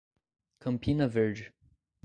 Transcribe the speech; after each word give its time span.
Campina 0.59 1.05
Verde 1.07 1.53